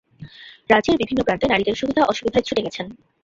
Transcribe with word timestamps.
রাজ্যের 0.69 0.99
বিভিন্ন 1.01 1.19
প্রান্তে 1.23 1.45
নারীদের 1.47 1.79
সুবিধা 1.81 2.01
অসুবিধায় 2.03 2.45
ছুটে 2.47 2.65
গেছেন। 2.65 2.85